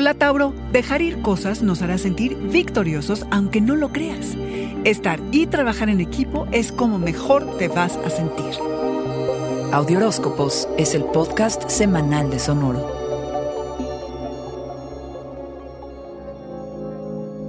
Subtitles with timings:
[0.00, 4.36] Hola Tauro, dejar ir cosas nos hará sentir victoriosos aunque no lo creas.
[4.84, 8.44] Estar y trabajar en equipo es como mejor te vas a sentir.
[9.72, 12.86] Audioróscopos es el podcast semanal de Sonoro.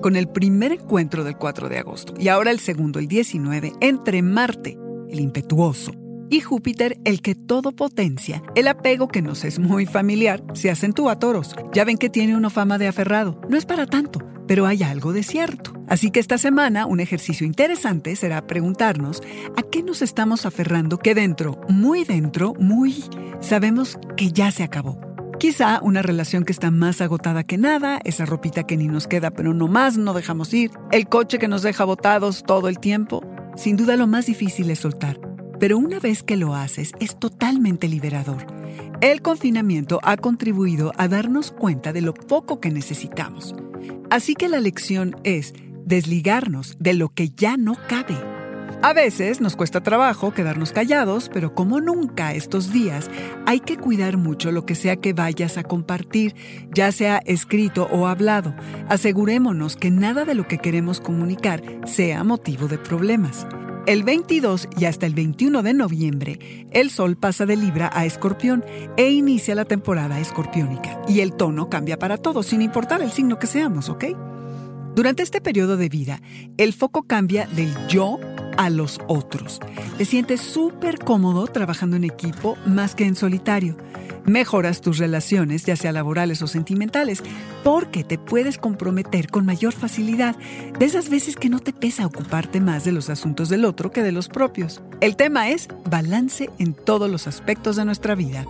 [0.02, 4.24] Con el primer encuentro del 4 de agosto y ahora el segundo, el 19, entre
[4.24, 4.76] Marte,
[5.08, 5.92] el impetuoso,
[6.30, 8.44] y Júpiter, el que todo potencia.
[8.56, 11.56] El apego que nos es muy familiar se acentúa a toros.
[11.74, 13.42] Ya ven que tiene uno fama de aferrado.
[13.50, 15.74] No es para tanto, pero hay algo de cierto.
[15.88, 19.22] Así que esta semana un ejercicio interesante será preguntarnos
[19.58, 23.04] a qué nos estamos aferrando que dentro, muy dentro, muy,
[23.40, 25.00] sabemos que ya se acabó.
[25.40, 29.32] Quizá una relación que está más agotada que nada, esa ropita que ni nos queda
[29.32, 33.24] pero no más no dejamos ir, el coche que nos deja botados todo el tiempo.
[33.56, 35.29] Sin duda lo más difícil es soltar
[35.60, 38.46] pero una vez que lo haces es totalmente liberador.
[39.02, 43.56] El confinamiento ha contribuido a darnos cuenta de lo poco que necesitamos.
[44.10, 45.54] Así que la lección es
[45.86, 48.18] desligarnos de lo que ya no cabe.
[48.82, 53.10] A veces nos cuesta trabajo quedarnos callados, pero como nunca estos días,
[53.46, 56.34] hay que cuidar mucho lo que sea que vayas a compartir,
[56.74, 58.56] ya sea escrito o hablado.
[58.88, 63.46] Asegurémonos que nada de lo que queremos comunicar sea motivo de problemas.
[63.86, 68.64] El 22 y hasta el 21 de noviembre, el Sol pasa de Libra a Escorpión
[68.98, 71.02] e inicia la temporada escorpiónica.
[71.08, 74.06] Y el tono cambia para todos, sin importar el signo que seamos, ¿ok?
[74.96, 76.22] Durante este periodo de vida,
[76.58, 78.20] el foco cambia del yo
[78.58, 79.60] a los otros.
[79.98, 83.78] Te sientes súper cómodo trabajando en equipo más que en solitario.
[84.30, 87.24] Mejoras tus relaciones, ya sea laborales o sentimentales,
[87.64, 90.36] porque te puedes comprometer con mayor facilidad,
[90.78, 94.04] de esas veces que no te pesa ocuparte más de los asuntos del otro que
[94.04, 94.84] de los propios.
[95.02, 98.46] El tema es balance en todos los aspectos de nuestra vida.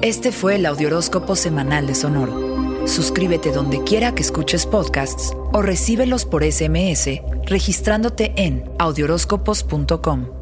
[0.00, 2.88] Este fue el Audioróscopo Semanal de Sonoro.
[2.88, 10.41] Suscríbete donde quiera que escuches podcasts o recíbelos por SMS registrándote en audioróscopos.com.